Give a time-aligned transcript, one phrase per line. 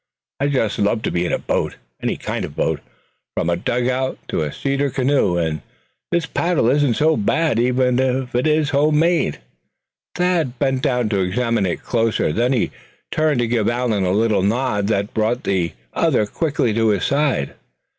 [0.39, 2.79] I just love to be in a boat, any kind of boat
[3.37, 5.37] from a dugout to a cedar canoe.
[5.37, 5.61] And
[6.11, 9.39] this paddle isn't so bad, even if home made."
[10.15, 12.33] Thad bent down to examine closer.
[12.33, 12.71] Then he
[13.11, 17.53] turned to give Allan a little nod that brought the other quickly to his side.